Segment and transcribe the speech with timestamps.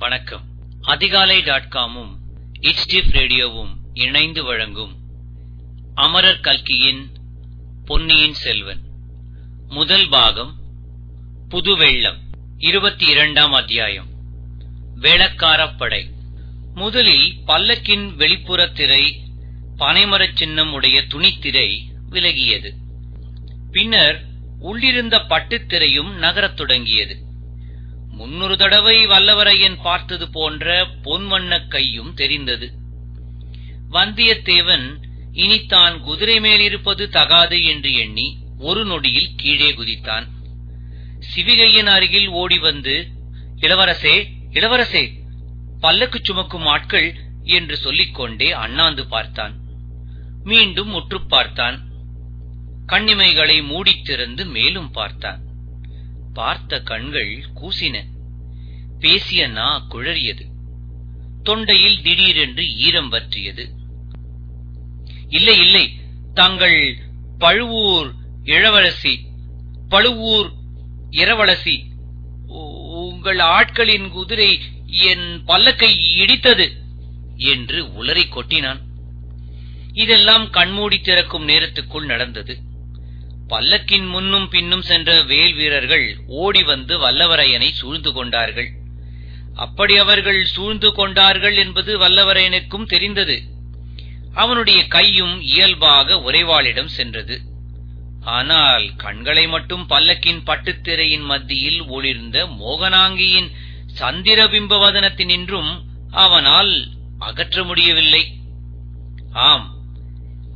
[0.00, 0.42] வணக்கம்.
[0.80, 2.18] அதிகாலை டாட் காமும்
[2.60, 4.96] இச்டிப் ரேடியோவும் இணைந்து வழங்கும்
[5.94, 7.10] அமரர் கல்கியின்
[7.84, 8.80] பொன்னியின் செல்வன்.
[9.68, 10.54] முதல் பாகம்
[11.48, 12.18] புதுவெள்ளம்
[12.58, 14.06] இருபத்தி இரண்டாம் அத்தியாயம்
[15.00, 16.10] வேளக்காரப்படை
[16.74, 19.20] முதலில் பல்லக்கின் வெளிப்புற திரை
[19.76, 22.70] பனைமரச் சின்னம் உடைய துணித்திரை விலகியது.
[23.70, 24.24] பின்னர்
[24.58, 27.28] உள்ளிருந்த பட்டுத் திரையும் நகரத் தொடங்கியது.
[28.20, 32.72] முன்னொரு தடவை வல்லவரையன் பார்த்தது போன்ற பொன்வண்ணக் கையும் தெரிந்தது.
[33.90, 35.02] வந்தியத்தேவன்
[35.32, 40.26] இனி தான் குதிரை மேலிருப்பது தகாது என்று எண்ணி ஒரு நொடியில் கீழே குதித்தான்.
[41.34, 43.08] சிவிகையின் அருகில் ஓடி வந்து
[43.56, 45.12] இளவரசே இளவரசே
[45.80, 49.54] பல்லக்கு சுமக்கும் ஆட்கள் என்று சொல்லிக்கொண்டே அண்ணாந்து பார்த்தான்.
[50.44, 51.82] மீண்டும் முற்று பார்த்தான்.
[52.86, 55.40] கண்ணிமைகளை மூடித்திறந்து மேலும் பார்த்தான்.
[56.34, 58.09] பார்த்த கண்கள் கூசின.
[59.00, 60.44] பேசிய நா குழறியது.
[61.42, 63.68] தொண்டையில் திடீரென்று ஈரம் வற்றியது.
[65.28, 66.00] இல்லை இல்லை
[66.34, 66.96] தாங்கள்
[67.38, 68.12] பழுவூர்
[68.44, 69.20] இளவரசி
[69.88, 70.52] பழுவூர்
[71.10, 71.76] இரவலசி
[73.02, 76.72] உங்கள் ஆட்களின் குதிரை என் பல்லக்கை இடித்தது
[77.36, 78.80] என்று உளறி கொட்டினான்.
[79.92, 82.58] இதெல்லாம் கண்மூடி திறக்கும் நேரத்துக்குள் நடந்தது.
[83.48, 88.78] பல்லக்கின் முன்னும் பின்னும் சென்ற வேல் வீரர்கள் ஓடி வந்து வல்லவரையனை சூழ்ந்து கொண்டார்கள்.
[89.54, 93.42] அப்படி அவர்கள் சூழ்ந்து கொண்டார்கள் என்பது வல்லவரையனுக்கும் தெரிந்தது.
[94.34, 97.40] அவனுடைய கையும் இயல்பாக உறைவாளிடம் சென்றது.
[98.20, 103.50] ஆனால் கண்களை மட்டும் பல்லக்கின் பட்டுத்திரையின் மத்தியில் ஒளிர்ந்த மோகனாங்கியின்
[104.00, 106.86] சந்திரபிம்ப வதனத்தினின்றும் அவனால்
[107.18, 108.32] அகற்ற முடியவில்லை.
[109.32, 109.74] ஆம்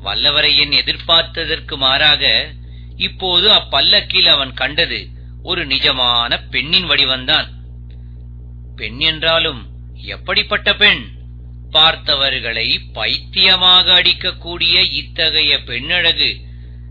[0.05, 2.53] வல்லவரையன் எதிர்பார்த்ததற்கு மாறாக
[2.97, 5.09] இப்போது அப்பல்லக்கில் அவன் கண்டது
[5.43, 7.54] ஒரு நிஜமான பெண்ணின் வடிவந்தான்.
[8.77, 11.09] பெண் என்றாலும் எப்படிப்பட்ட பெண்?
[11.71, 16.41] பார்த்தவர்களை பைத்தியமாக அடிக்கக்கூடிய இத்தகைய பெண்ணழகு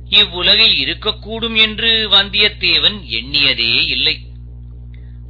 [0.09, 4.25] இவ்வுலகில் இருக்கக்கூடும் என்று வந்தியத்தேவன் எண்ணியதே இல்லை.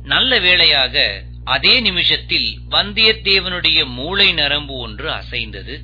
[0.04, 5.84] நல்ல வேளையாக அதே நிமிஷத்தில் வந்தியத்தேவனுடைய மூளை நரம்பு ஒன்று அசைந்தது.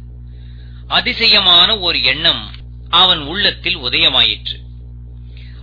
[0.87, 2.51] அதிசயமான ஒரு எண்ணம்
[2.89, 4.57] அவன் உள்ளத்தில் உதயமாயிற்று.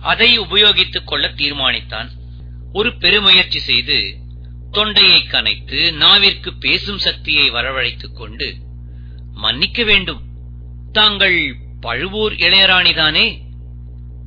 [0.01, 2.09] அதை உபயோகித்துக் கொள்ள தீர்மானித்தான்.
[2.73, 4.25] ஒரு பெருமுயற்சி செய்து
[4.71, 8.55] தொண்டையை கனைத்து நாவிற்கு பேசும் சக்தியை வரவழைத்துக் கொண்டு
[9.31, 10.21] மன்னிக்க வேண்டும்.
[10.91, 13.37] தாங்கள் பழுவூர் இளையராணிதானே?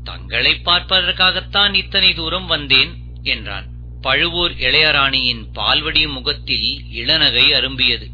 [0.05, 3.67] தங்களை பார்ப்பதற்காகத்தான் இத்தனை தூரம் வந்தேன் என்றான்.
[4.01, 8.07] பழுவூர் இளையராணியின் பால்வடி முகத்தில் இளநகை அரும்பியது.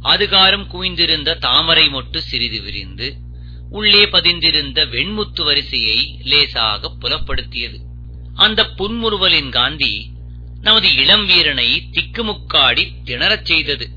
[0.00, 3.16] அதுகாரம் குவிந்திருந்த தாமரை மொட்டு சிறிது விரிந்து
[3.70, 7.78] உள்ளே பதிந்திருந்த வெண்முத்து வரிசையை லேசாக புலப்படுத்தியது.
[8.34, 10.10] அந்த புன்முறுவலின் காந்தி
[10.62, 13.88] நமது இளம் வீரனை திக்குமுக்காடி திணறச் செய்தது.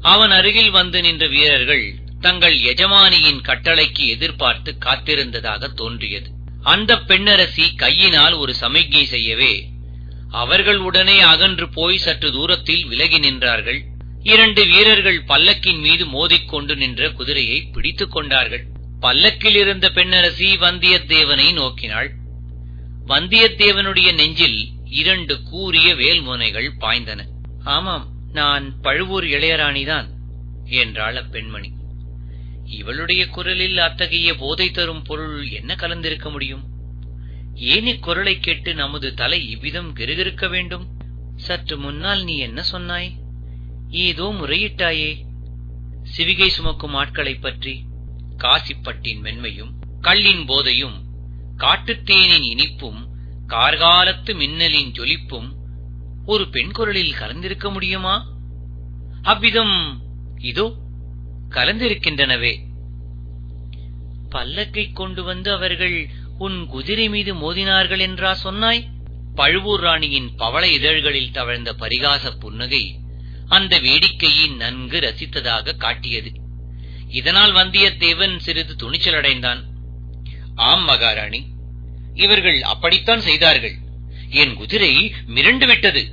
[0.00, 6.30] அவன் அருகில் வந்து நின்ற வீரர்கள் தங்கள் எஜமானியின் கட்டளைக்கு எதிர்பார்த்து காத்திருந்ததாக தோன்றியது.
[6.62, 9.68] அந்த பெண்ணரசி கையினால் ஒரு சமிக்ஞை செய்யவே
[10.30, 13.80] அவர்கள் உடனே அகன்று போய் சற்று தூரத்தில் விலகி நின்றார்கள்.
[14.22, 18.64] இரண்டு வீரர்கள் பல்லக்கின் மீது மோதிக்கொண்டு நின்ற குதிரையை பிடித்துக் கொண்டார்கள்.
[19.00, 22.10] பல்லக்கில் இருந்த பெண்ணரசி வந்தியத்தேவனை நோக்கினாள்.
[23.06, 27.26] வந்தியத்தேவனுடைய நெஞ்சில் இரண்டு கூரிய வேல்முனைகள் பாய்ந்தன.
[27.64, 30.08] ஆமாம் நான் பழுவூர் இளையராணிதான்
[30.64, 31.68] என்றாள் அப்பெண்மணி.
[32.64, 36.64] இவளுடைய குரலில் அத்தகைய போதை தரும் பொருள் என்ன கலந்திருக்க முடியும்?
[37.54, 40.88] ஏன் இக்குரலை கேட்டு நமது தலை இவ்விதம் கிருகிருக்க வேண்டும்?
[41.36, 43.16] சற்று முன்னால் நீ என்ன சொன்னாய்?
[43.90, 45.26] ஏதோ முறையிட்டாயே.
[46.16, 47.84] சிவிகை சுமக்கும் ஆட்களைப் பற்றி
[48.36, 49.70] காசிப்பட்டின் மென்மையும்
[50.00, 51.02] கள்ளின் போதையும்
[51.56, 53.07] காட்டுத்தேனின் இனிப்பும்
[53.48, 55.52] கார்காலத்து மின்னலின் ஜொலிப்பும்
[56.26, 58.26] ஒரு பெண் குரலில் கலந்திருக்க முடியுமா?
[59.22, 60.02] அவ்விதம்
[60.38, 60.74] இதோ
[61.50, 62.58] கலந்திருக்கின்றனவே.
[64.30, 68.90] பல்லக்கை கொண்டு வந்து அவர்கள் உன் குதிரை மீது மோதினார்கள் என்றா சொன்னாய்?
[69.34, 73.00] பழுவூர் ராணியின் பவள இதழ்களில் தவழ்ந்த பரிகாச புன்னகை
[73.48, 76.32] அந்த வேடிக்கையை நன்கு ரசித்ததாக காட்டியது.
[77.08, 79.62] இதனால் வந்தியத்தேவன் சிறிது துணிச்சலடைந்தான்.
[80.54, 81.56] ஆம் மகாராணி
[82.18, 83.76] இவர்கள் அப்படித்தான் செய்தார்கள்.
[84.30, 86.10] என் குதிரை மிரண்டு விட்டது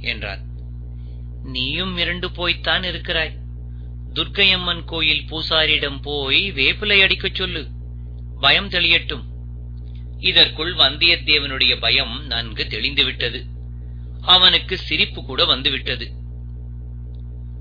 [0.00, 0.40] என்றான்
[1.42, 3.36] நீயும் மிரண்டு போய்த்தான் இருக்கிறாய்.
[4.12, 7.68] துர்க்கையம்மன் கோயில் பூசாரியிடம் போய் வேப்பிலை அடிக்கச் சொல்லு.
[8.40, 9.22] பயம் தெளியட்டும்.
[10.18, 13.44] இதற்குள் வந்தியத்தேவனுடைய பயம் நன்கு தெளிந்துவிட்டது.
[14.20, 16.12] அவனுக்கு சிரிப்பு கூட வந்துவிட்டது.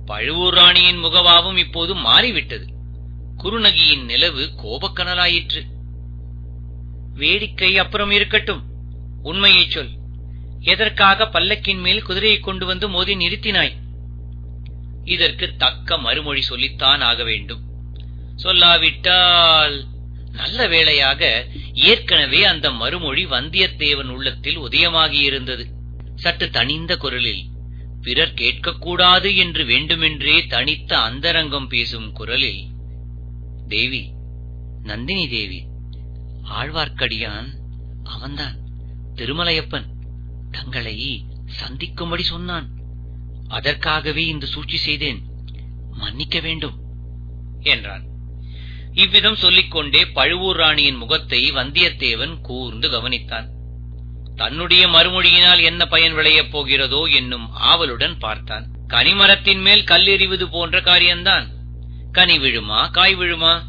[0.06, 2.66] பழுவூர் ராணியின் முகவாவும் இப்போது மாறிவிட்டது.
[3.38, 5.70] குறுநகியின் நிலவு கோபக்கனலாயிற்று.
[7.13, 8.63] வேடிக்கை அப்புறம் இருக்கட்டும்.
[9.24, 9.90] உண்மையைச் சொல்.
[10.60, 13.75] எதற்காக பல்லக்கின் மேல் குதிரையை கொண்டு வந்து மோதி நிறுத்தினாய்?
[15.04, 17.62] இதற்கு தக்க மறுமொழி சொல்லித்தான் ஆக வேண்டும்.
[18.36, 19.86] சொல்லாவிட்டால்
[20.31, 25.66] நல்ல வேளையாக ஏற்கனவே அந்த மறுமொழி வந்தியத்தேவன் உள்ளத்தில் உதயமாகியிருந்தது.
[26.16, 27.44] சற்று தனிந்த குரலில்
[28.02, 32.68] பிறர் கேட்கக்கூடாது என்று வேண்டுமென்றே தனித்த அந்தரங்கம் பேசும் குரலில்
[33.68, 34.12] தேவி
[34.84, 35.69] நந்தினி தேவி
[36.44, 37.54] ஆழ்வார்க்கடியான்
[38.04, 38.56] அவன்தான்.
[39.16, 39.86] திருமலையப்பன்
[40.52, 42.70] தங்களை சந்திக்கும்படி சொன்னான்.
[43.48, 45.24] அதற்காகவே இந்த சூழ்ச்சி செய்தேன்.
[45.92, 46.80] மன்னிக்க வேண்டும்
[47.60, 48.10] என்றான்.
[48.94, 53.48] இவ்விதம் சொல்லிக்கொண்டே பழுவூர் ராணியின் முகத்தை வந்தியத்தேவன் கூர்ந்து கவனித்தான்.
[54.36, 58.72] தன்னுடைய மறுமொழியினால் என்ன பயன் விளையப் போகிறதோ என்னும் ஆவலுடன் பார்த்தான்.
[58.88, 61.50] கனிமரத்தின் மேல் கல் எறிவது போன்ற காரியம்தான்.
[62.12, 63.64] கனி விழுமா காய் விழுமா?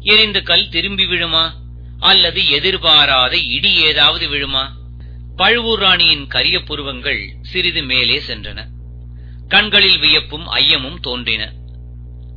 [0.00, 1.57] எரிந்த கல் திரும்பி விழுமா?
[1.98, 4.68] அல்லது எதிர்பாராத இடி ஏதாவது விழுமா?
[5.36, 8.66] பழுவூர் ராணியின் கரிய புருவங்கள் சிறிது மேலே சென்றன.
[9.48, 11.52] கண்களில் வியப்பும் ஐயமும் தோன்றின.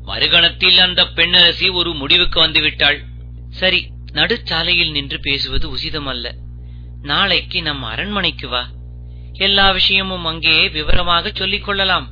[0.06, 3.04] மறுகணத்தில் அந்த பெண்ணரசி ஒரு முடிவுக்கு வந்துவிட்டாள்.
[3.50, 6.32] சரி நடுச்சாலையில் நின்று பேசுவது உசிதமல்ல.
[7.02, 8.70] நாளைக்கு நம் அரண்மனைக்கு வா.
[9.34, 12.10] எல்லா விஷயமும் அங்கே விவரமாக சொல்லிக் கொள்ளலாம்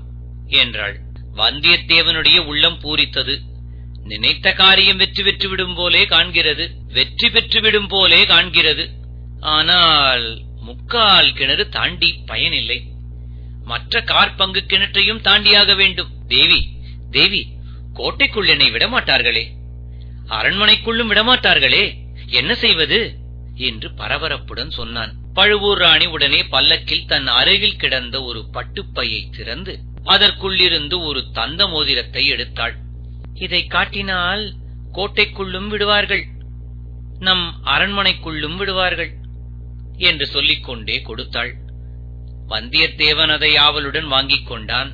[0.47, 0.99] என்றாள்.
[1.35, 3.39] வந்தியத்தேவனுடைய உள்ளம் பூரித்தது.
[4.09, 8.89] நினைத்த காரியம் வெற்றி பெற்றுவிடும் போலே காண்கிறது வெற்றி பெற்றுவிடும் போலே காண்கிறது.
[9.39, 12.87] ஆனால் முக்கால் கிணறு தாண்டி பயனில்லை.
[13.63, 16.09] மற்ற கார் பங்கு கிணற்றையும் தாண்டியாக வேண்டும்.
[16.27, 16.69] தேவி
[17.11, 17.47] தேவி
[17.93, 19.43] கோட்டைக்குள் என்னை விடமாட்டார்களே.
[20.27, 21.93] அரண்மனைக்குள்ளும் விடமாட்டார்களே.
[22.27, 23.15] என்ன செய்வது?
[23.55, 25.13] என்று பரபரப்புடன் சொன்னான்.
[25.33, 32.75] பழுவூர் ராணி உடனே பல்லக்கில் தன் அருகில் கிடந்த ஒரு பட்டுப்பையை திறந்து அதற்குள்ளிருந்து ஒரு தந்த மோதிரத்தை எடுத்தாள்.
[33.45, 34.43] இதை காட்டினால்
[34.93, 36.23] கோட்டைக்குள்ளும் விடுவார்கள்
[37.27, 39.11] நம் அரண்மனைக்குள்ளும் விடுவார்கள்
[40.09, 41.51] என்று சொல்லிக்கொண்டே கொடுத்தாள்.
[42.49, 44.91] வந்தியத்தேவன் அதை ஆவலுடன் வாங்கிக் கொண்டான்.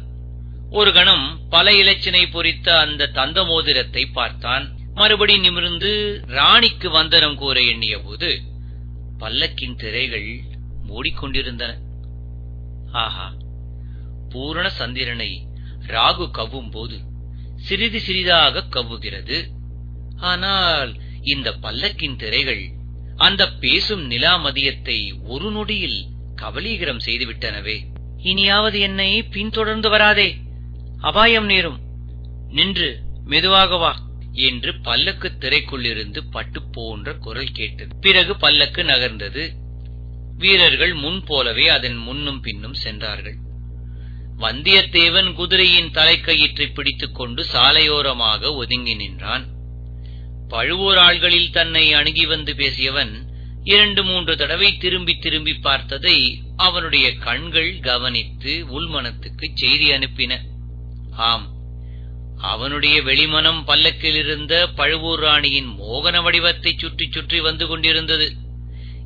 [0.72, 4.66] ஒரு கணம் பல இலச்சினை பொறித்த அந்த தந்த மோதிரத்தை பார்த்தான்.
[4.94, 5.92] மறுபடி நிமிர்ந்து
[6.38, 8.30] ராணிக்கு வந்தனம் கூற எண்ணிய போது
[9.20, 10.30] பல்லக்கின் திரைகள்
[10.88, 11.72] மூடிக்கொண்டிருந்தன.
[13.04, 13.28] ஆஹா
[14.32, 15.32] பூரண சந்திரனை
[15.94, 16.98] ராகு கவ்வும் போது
[17.66, 19.48] சிறிது சிறிதாக கவ்வுகிறது.
[20.18, 20.92] ஆனால்
[21.22, 22.70] இந்த பல்லக்கின் திரைகள்
[23.18, 26.06] அந்த பேசும் நிலா மதியத்தை ஒரு நொடியில்
[26.42, 27.78] கபலீகரம் செய்துவிட்டனவே.
[28.18, 30.38] இனியாவது என்னை பின்தொடர்ந்து வராதே.
[31.00, 31.80] அபாயம் நேரும்.
[32.50, 33.94] நின்று மெதுவாக வா
[34.32, 37.96] என்று பல்லக்கு திரைக்குள்ளிருந்து பட்டு போன்ற குரல் கேட்டது.
[38.02, 39.50] பிறகு பல்லக்கு நகர்ந்தது.
[40.38, 43.44] வீரர்கள் முன் போலவே அதன் முன்னும் பின்னும் சென்றார்கள்.
[44.40, 49.46] வந்தியத்தேவன் குதிரையின் தலைக்கயிற்றை பிடித்துக் கொண்டு சாலையோரமாக ஒதுங்கி நின்றான்.
[50.48, 53.14] பழுவூர் ஆள்களில் தன்னை அணுகி வந்து பேசியவன்
[53.64, 56.18] இரண்டு மூன்று தடவை திரும்பி திரும்பி பார்த்ததை
[56.56, 60.34] அவனுடைய கண்கள் கவனித்து உள்மனத்துக்கு செய்தி அனுப்பின.
[61.12, 61.48] ஆம்
[62.38, 68.28] அவனுடைய வெளிமனம் பல்லக்கில் இருந்த பழுவூர் ராணியின் மோகன வடிவத்தை சுற்றி சுற்றி வந்து கொண்டிருந்தது.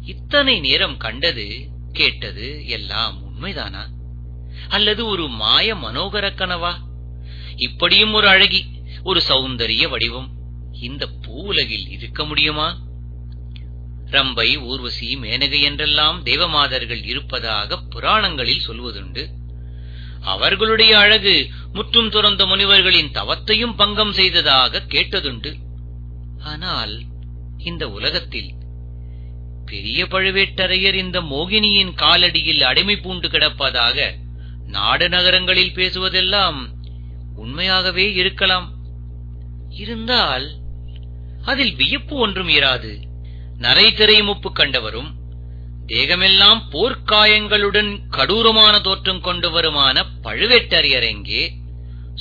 [0.06, 1.48] இத்தனை நேரம் கண்டது
[1.94, 3.84] கேட்டது எல்லாம் உண்மைதானா?
[4.70, 6.74] அல்லது ஒரு மாய மனோகர கனவா?
[7.56, 8.62] இப்படியும் ஒரு அழகி
[9.04, 10.30] ஒரு சௌந்தரிய வடிவம்.
[10.82, 12.68] இந்த பூவுலகில் இருக்க முடியுமா?
[14.06, 19.24] ரம்பை ஊர்வசி மேனகை என்றெல்லாம் தேவமாதர்கள் இருப்பதாக புராணங்களில் சொல்வதுண்டு.
[20.22, 21.36] அவர்களுடைய அழகு
[21.74, 25.52] முற்றும் துறந்த முனிவர்களின் தவத்தையும் பங்கம் செய்ததாக கேட்டதுண்டு.
[26.44, 26.96] ஆனால்
[27.58, 28.50] இந்த உலகத்தில்
[29.66, 34.16] பெரிய பழுவேட்டரையர் இந்த மோகினியின் காலடியில் அடிமை பூண்டு கிடப்பதாக
[34.70, 36.60] நாடு நகரங்களில் பேசுவதெல்லாம்
[37.36, 38.68] உண்மையாகவே இருக்கலாம்.
[39.70, 40.48] இருந்தால்
[41.44, 42.92] அதில் வியப்பு ஒன்றும் இராது.
[43.58, 45.10] நரை முப்பு கண்டவரும்
[45.88, 51.54] தேகமெல்லாம் போர்க்காயங்களுடன் கடூரமான தோற்றம் கொண்டவருமான பழுவேட்டரையர் எங்கே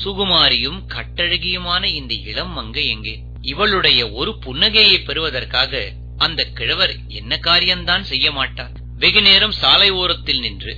[0.04, 3.14] சுகுமாரியும் கட்டழகியுமான இந்த இளம் மங்கை எங்கே?
[3.42, 8.76] இவளுடைய ஒரு புன்னகையை பெறுவதற்காக அந்த கிழவர் என்ன காரியம்தான் செய்ய மாட்டார்?
[8.98, 10.74] வெகு நேரம் சாலை ஓரத்தில் நின்று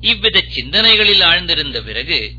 [0.00, 2.32] இவ்வித சிந்தனைகளில் ஆழ்ந்திருந்த பிறகு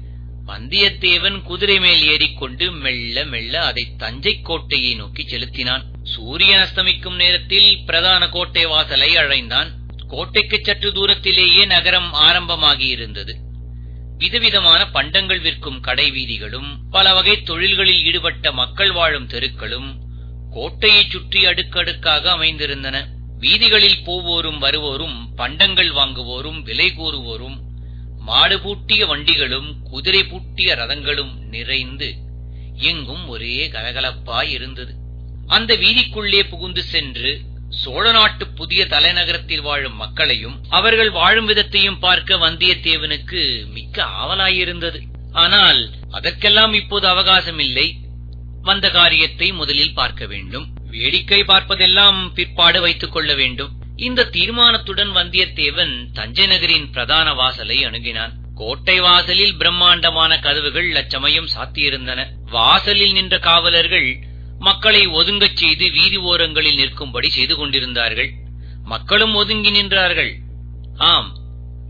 [0.48, 5.84] வந்தியத்தேவன் குதிரை மேல் ஏறிக்கொண்டு மெல்ல மெல்ல அதை தஞ்சை கோட்டையை நோக்கி செலுத்தினான்.
[6.04, 9.70] சூரியன் அஸ்தமிக்கும் நேரத்தில் பிரதான கோட்டை வாசலை அழைந்தான்.
[10.08, 13.36] கோட்டைக்கு சற்று தூரத்திலேயே நகரம் ஆரம்பமாகி இருந்தது.
[14.18, 20.00] விதவிதமான பண்டங்கள் விற்கும் கடை வீதிகளும் பல வகை தொழில்களில் ஈடுபட்ட மக்கள் வாழும் தெருக்களும்
[20.52, 23.06] கோட்டையை சுற்றி அடுக்கடுக்காக அமைந்திருந்தன.
[23.44, 27.58] வீதிகளில் போவோரும் வருவோரும் பண்டங்கள் வாங்குவோரும் விலை கூறுவோரும்
[28.28, 32.10] மாடு பூட்டிய வண்டிகளும் குதிரை பூட்டிய ரதங்களும் நிறைந்து
[32.90, 34.92] எங்கும் ஒரே கலகலப்பாய் இருந்தது.
[35.48, 37.32] அந்த வீதிக்குள்ளே புகுந்து சென்று
[37.82, 43.42] சோழ நாட்டு புதிய தலைநகரத்தில் வாழும் மக்களையும் அவர்கள் வாழும் விதத்தையும் பார்க்க வந்தியத்தேவனுக்கு
[43.76, 45.00] மிக்க ஆவலாயிருந்தது.
[45.32, 45.82] ஆனால்
[46.12, 47.88] அதற்கெல்லாம் இப்போது அவகாசம் இல்லை
[48.62, 50.68] வந்த காரியத்தை முதலில் பார்க்க வேண்டும்.
[50.92, 53.72] வேடிக்கை பார்ப்பதெல்லாம் பிற்பாடு வைத்துக் கொள்ள வேண்டும்.
[53.96, 58.32] இந்த தீர்மானத்துடன் வந்தியத்தேவன் தஞ்சை நகரின் பிரதான வாசலை அணுகினான்.
[58.56, 62.28] கோட்டை வாசலில் பிரம்மாண்டமான கதவுகள் அச்சமயம் சாத்தியிருந்தன.
[62.46, 64.20] வாசலில் நின்ற காவலர்கள்
[64.60, 68.34] மக்களை ஒதுங்கச் செய்து வீதி ஓரங்களில் நிற்கும்படி செய்து கொண்டிருந்தார்கள்.
[68.84, 70.36] மக்களும் ஒதுங்கி நின்றார்கள்.
[70.98, 71.39] ஆம்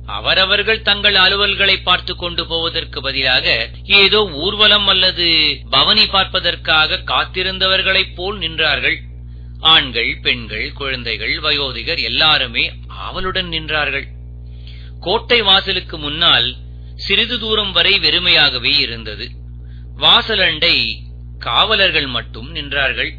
[0.09, 8.97] அவரவர்கள் தங்கள் அலுவல்களை பார்த்து கொண்டு போவதற்கு பதிலாக ஏதோ ஊர்வலம் அல்லது பவனி பார்ப்பதற்காக காத்திருந்தவர்களைப் போல் நின்றார்கள்.
[9.59, 14.07] ஆண்கள் பெண்கள் குழந்தைகள் வயோதிகர் எல்லாருமே ஆவலுடன் நின்றார்கள்.
[14.99, 16.55] கோட்டை வாசலுக்கு முன்னால்
[16.95, 19.29] சிறிது தூரம் வரை வெறுமையாகவே இருந்தது.
[19.97, 20.95] வாசலண்டை
[21.39, 23.11] காவலர்கள் மட்டும் நின்றார்கள்.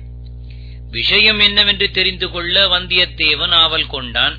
[0.91, 4.37] விஷயம் என்னவென்று தெரிந்து கொள்ள வந்தியத்தேவன் ஆவல் கொண்டான்.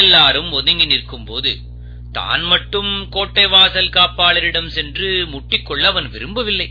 [0.00, 1.52] எல்லாரும் ஒதுங்கி நிற்கும் போது
[2.12, 6.68] தான் மட்டும் கோட்டை வாசல் காப்பாளரிடம் சென்று முட்டிக்கொள்ள அவன் விரும்பவில்லை.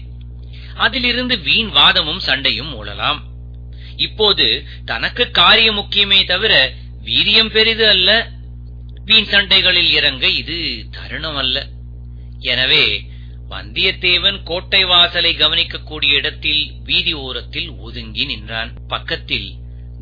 [0.75, 3.19] அதிலிருந்து வீண் வாதமும் சண்டையும் மூழலாம்
[3.97, 4.45] இப்போது
[4.85, 6.53] தனக்கு காரியம் முக்கியமே தவிர
[7.05, 8.09] வீரியம் பெரிது அல்ல.
[9.05, 11.65] வீண் சண்டைகளில் இறங்க இது தருணம் அல்ல
[12.39, 12.85] எனவே
[13.49, 18.71] வந்தியத்தேவன் கோட்டை வாசலை கவனிக்கக்கூடிய இடத்தில் வீதி ஓரத்தில் ஒதுங்கி நின்றான்.
[18.87, 19.49] பக்கத்தில்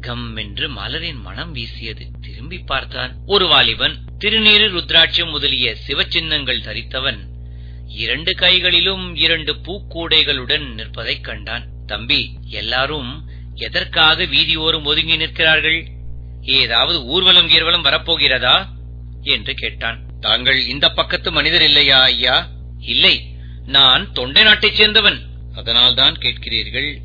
[0.01, 2.07] கம் என்று மலரின் மனம் வீசியது.
[2.21, 3.97] திரும்பி பார்த்தான் ஒரு வாலிபன்.
[4.17, 7.19] திருநீறு ருத்ராட்சம் முதலிய சிவச்சின்னங்கள் தரித்தவன்.
[7.87, 11.67] இரண்டு கைகளிலும் இரண்டு பூக்கூடைகளுடன் நிற்பதைக் கண்டான்.
[11.85, 15.87] தம்பி எல்லாரும் எதற்காக வீதியோரம் ஒதுங்கி நிற்கிறார்கள்?
[16.41, 18.67] ஏதாவது ஊர்வலம் கீர்வலம் வரப்போகிறதா?
[19.21, 19.99] என்று கேட்டான்.
[20.19, 22.49] தாங்கள் இந்த பக்கத்து மனிதர் இல்லையா ஐயா?
[22.79, 25.19] இல்லை நான் தொண்டை நாட்டைச் சேர்ந்தவன்.
[25.55, 26.97] அதனால்தான் கேட்கிறீர்கள்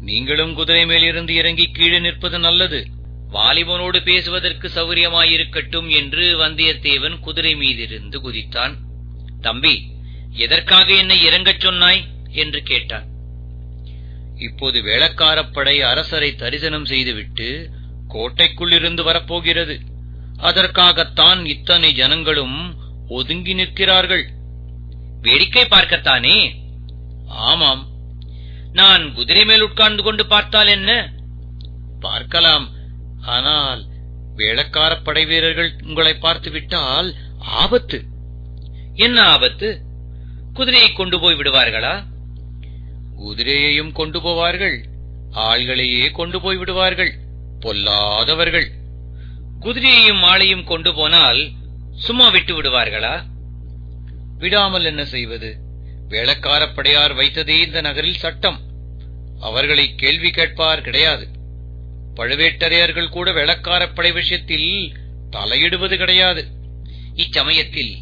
[0.00, 2.86] நீங்களும் குதிரை மேலிருந்து இறங்கி கீழே நிற்பது நல்லது.
[3.32, 8.74] வாலிபனோடு பேசுவதற்கு சௌகரியமாயிருக்கட்டும் என்று வந்தியத்தேவன் குதிரை மீதிருந்து குதித்தான்.
[9.40, 9.86] தம்பி
[10.30, 12.04] எதற்காக என்னை இறங்கச் சொன்னாய்?
[12.30, 13.06] என்று கேட்டான்.
[14.36, 17.70] இப்போது வேளக்காரப்படை அரசரை தரிசனம் செய்துவிட்டு
[18.08, 19.80] கோட்டைக்குள்ளிருந்து வரப்போகிறது.
[20.36, 22.76] அதற்காகத்தான் இத்தனை ஜனங்களும்
[23.08, 24.28] ஒதுங்கி நிற்கிறார்கள்.
[25.20, 26.54] வேடிக்கை பார்க்கத்தானே?
[27.28, 27.85] ஆமாம்.
[28.78, 31.12] நான் குதிரை மேல் உட்கார்ந்து கொண்டு பார்த்தால் என்ன?
[32.00, 32.70] பார்க்கலாம்.
[33.20, 33.82] ஆனால்
[34.36, 38.04] வேளக்கார படை வீரர்கள் உங்களை பார்த்து விட்டால் ஆபத்து.
[38.94, 39.68] என்ன ஆபத்து?
[40.52, 41.94] குதிரையை கொண்டு போய் விடுவார்களா?
[43.20, 44.76] குதிரையையும் கொண்டு போவார்கள்.
[45.30, 47.12] ஆள்களையே கொண்டு போய் விடுவார்கள்.
[47.60, 48.68] பொல்லாதவர்கள்.
[49.60, 51.50] குதிரையையும் ஆளையும் கொண்டு போனால்
[51.94, 53.14] சும்மா விட்டு விடுவார்களா?
[54.38, 55.50] விடாமல் என்ன செய்வது?
[56.08, 58.64] வேளக்கார படையார் வைத்ததே இந்த நகரில் சட்டம்.
[59.40, 61.28] அவர்களை கேள்வி கேட்பார் கிடையாது.
[62.16, 64.96] பழுவேட்டரையர்கள் கூட வெளக்காரப்படை விஷயத்தில்
[65.30, 66.46] தலையிடுவது கிடையாது.
[67.14, 67.96] இச்சமயத்தில்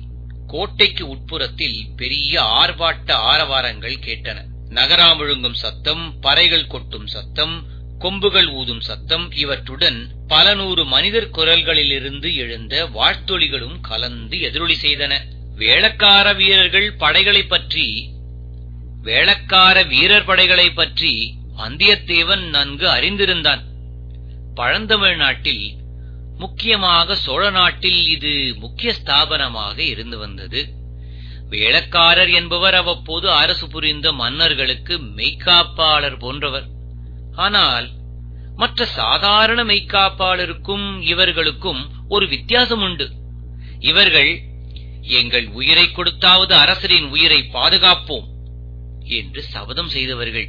[0.47, 4.45] கோட்டைக்கு உட்புறத்தில் பெரிய ஆர்ப்பாட்ட ஆரவாரங்கள் கேட்டன.
[4.69, 7.67] நகராம் விழுங்கும் சத்தம் பறைகள் கொட்டும் சத்தம்
[7.99, 15.21] கொம்புகள் ஊதும் சத்தம் இவற்றுடன் பல நூறு மனிதர் குரல்களிலிருந்து எழுந்த வாழ்த்தொலிகளும் கலந்து எதிரொலி செய்தன.
[15.57, 18.14] வேளக்கார வீரர்கள் படைகளை பற்றி
[19.05, 23.63] வேளக்கார வீரர் படைகளை பற்றி வந்தியத்தேவன் நன்கு அறிந்திருந்தான்.
[24.55, 25.77] பழந்தமிழ் நாட்டில்
[26.39, 30.61] முக்கியமாக சோழ நாட்டில் இது முக்கிய ஸ்தாபனமாக இருந்து வந்தது.
[31.51, 36.67] வேளக்காரர் என்பவர் அவ்வப்போது அரசு புரிந்த மன்னர்களுக்கு மெய்காப்பாளர் போன்றவர்.
[37.37, 37.91] ஆனால்
[38.57, 43.11] மற்ற சாதாரண மெய்காப்பாளருக்கும் இவர்களுக்கும் ஒரு வித்தியாசம் உண்டு.
[43.81, 44.43] இவர்கள்
[45.01, 48.29] எங்கள் உயிரை கொடுத்தாவது அரசரின் உயிரை பாதுகாப்போம்.
[49.07, 50.49] என்று சபதம் செய்தவர்கள்.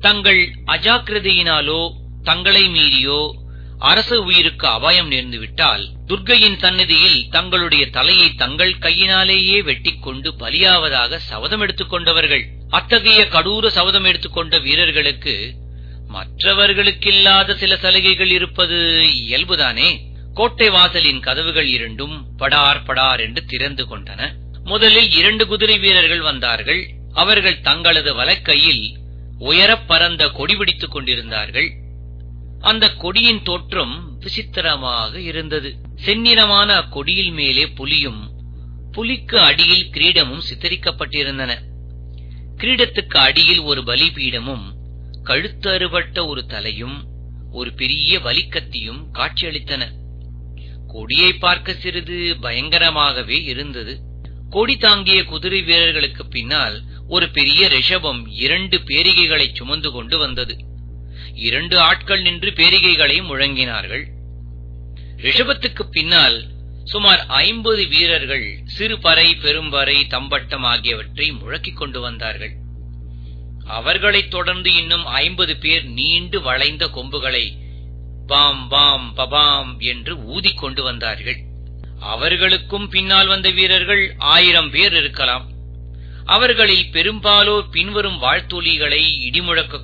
[0.00, 1.90] தங்கள் அஜாக்கிரதையினாலோ
[2.22, 3.40] தங்களை மீறியோ
[3.78, 12.44] அரச உயிருக்கு அபாயம் நேர்ந்துவிட்டால் துர்க்கையின் சந்நிதியில் தங்களுடைய தலையை தங்கள் கையினாலேயே வெட்டிக் கொண்டு பலியாவதாக சபதம் எடுத்துக்கொண்டவர்கள்
[12.68, 15.54] அத்தகைய கடூர சபதம் எடுத்துக்கொண்ட வீரர்களுக்கு
[16.12, 19.98] மற்றவர்களுக்கில்லாத சில சலுகைகள் இருப்பது இயல்புதானே?
[20.34, 24.32] கோட்டை வாசலின் கதவுகள் இரண்டும் படார் படார் என்று திறந்து கொண்டன.
[24.64, 26.90] முதலில் இரண்டு குதிரை வீரர்கள் வந்தார்கள்.
[27.12, 29.00] அவர்கள் தங்களது வலக்கையில்
[29.38, 31.72] உயரப் பறந்த கொடி பிடித்துக் கொண்டிருந்தார்கள்.
[32.60, 35.74] அந்த கொடியின் தோற்றம் விசித்திரமாக இருந்தது.
[36.04, 38.30] செந்நிறமான அக்கொடியில் மேலே புலியும்
[38.92, 41.58] புலிக்கு அடியில் கிரீடமும் சித்தரிக்கப்பட்டிருந்தன.
[42.56, 44.74] கிரீடத்துக்கு அடியில் ஒரு பலிபீடமும்
[45.22, 47.04] கழுத்து அறுபட்ட ஒரு தலையும்
[47.52, 49.90] ஒரு பெரிய வலிக்கத்தியும் காட்சியளித்தன.
[50.86, 54.00] கொடியை பார்க்க சிறிது பயங்கரமாகவே இருந்தது.
[54.50, 60.56] கொடி தாங்கிய குதிரை வீரர்களுக்கு பின்னால் ஒரு பெரிய ரிஷபம் இரண்டு பேரிகைகளை சுமந்து கொண்டு வந்தது.
[61.34, 64.04] இரண்டு ஆட்கள் நின்று பேரிகைகளை முழங்கினார்கள்.
[65.16, 66.50] ரிஷபத்துக்கு பின்னால்
[66.84, 72.52] சுமார் ஐம்பது வீரர்கள் சிறுபறை பெரும்பறை தம்பட்டம் ஆகியவற்றை முழக்கிக் கொண்டு வந்தார்கள்.
[73.66, 77.56] அவர்களைத் தொடர்ந்து இன்னும் ஐம்பது பேர் நீண்டு வளைந்த கொம்புகளை
[78.26, 81.42] பாம் பாம் பபாம் என்று ஊதிக் கொண்டு வந்தார்கள்.
[82.00, 85.51] அவர்களுக்கும் பின்னால் வந்த வீரர்கள் ஆயிரம் பேர் இருக்கலாம்.
[86.26, 89.80] அவர்களில் பெரும்பாலோர் பின்வரும் வாழ்த்தொலிகளை இடிமுழக்க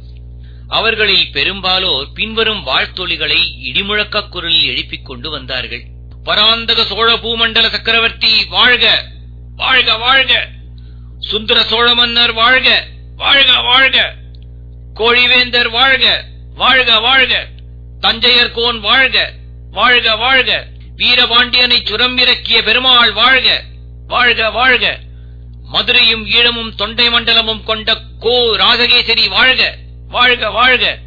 [0.69, 5.85] அவர்களில் பெரும்பாலோர் பின்வரும் வாழ்த்தொலிகளை இடிமுழக்க குரலில் எழுப்பிக் கொண்டு வந்தார்கள்.
[6.25, 8.87] பராந்தக சோழ பூமண்டல சக்கரவர்த்தி வாழ்க
[9.57, 10.33] வாழ்க வாழ்க!
[11.21, 12.69] சுந்தர சோழ மன்னர் வாழ்க
[13.17, 13.99] வாழ்க வாழ்க!
[14.97, 16.07] கோழிவேந்தர் வாழ்க
[16.55, 17.35] வாழ்க வாழ்க!
[18.01, 19.17] தஞ்சையர் கோன் வாழ்க
[19.71, 20.51] வாழ்க வாழ்க!
[20.97, 23.49] வீரபாண்டியனை சுரம்பிறக்கிய பெருமாள் வாழ்க
[24.07, 24.85] வாழ்க வாழ்க!
[25.69, 30.99] மதுரையும் ஈழமும் தொண்டை மண்டலமும் கொண்ட கோ ராஜகேசரி வாழ்க வாழ்க வாழ்க.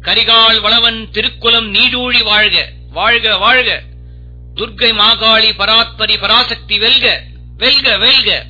[0.00, 3.82] கரிகால் வளவன் திருக்குலம் நீடூழி வாழ்க வாழ்க வாழ்க.
[4.54, 7.24] துர்க்கை மாகாளி பராத்பரி பராசக்தி வெல்க
[7.56, 8.46] வெல்க வெல்க.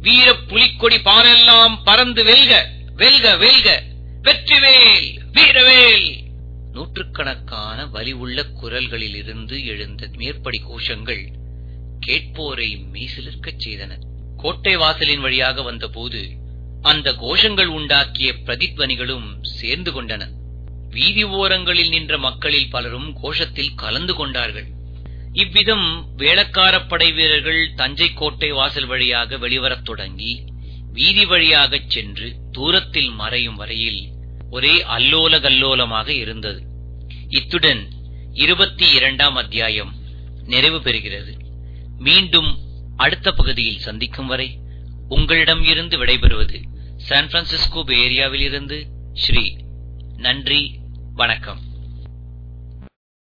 [0.00, 3.82] வீர புலிக்கொடி பாரெல்லாம் பறந்து வெல்க வெல்க வெல்க.
[4.22, 6.16] வெற்றிவேல் வீரவேல்.
[6.72, 11.26] நூற்றுக்கணக்கான வலி உள்ள குரல்களிலிருந்து எழுந்த மேற்படி கோஷங்கள்
[12.06, 13.90] கேட்போரை மெய்சிலிருக்கச் செய்தன.
[14.42, 16.30] கோட்டை வாசலின் வழியாக வந்தபோது
[16.82, 20.28] அந்த கோஷங்கள் உண்டாக்கிய பிரதித்வனிகளும் சேர்ந்து கொண்டன.
[20.90, 24.66] வீதி ஓரங்களில் நின்ற மக்களில் பலரும் கோஷத்தில் கலந்து கொண்டார்கள்.
[25.32, 30.44] இவ்விதம் வேளக்காரப் படை வீரர்கள் தஞ்சை கோட்டை வாசல் வழியாக வெளிவரத் தொடங்கி
[30.92, 34.08] வீதி வழியாகச் சென்று தூரத்தில் மறையும் வரையில்
[34.50, 36.62] ஒரே அல்லோல கல்லோலமாக இருந்தது.
[37.28, 37.88] இத்துடன்
[38.32, 39.94] இருபத்தி இரண்டாம் அத்தியாயம்
[40.44, 41.32] நிறைவு பெறுகிறது.
[41.98, 42.61] மீண்டும்
[43.02, 44.48] அடுத்த பகுதியில் சந்திக்கும் வரை
[45.08, 46.58] உங்களிடம் இருந்து விடைபெறுவது
[46.98, 48.78] சான் பிரான்சிஸ்கோ ஏரியாவில் இருந்து
[49.14, 49.44] ஸ்ரீ
[50.18, 50.60] நன்றி
[51.14, 51.60] வணக்கம்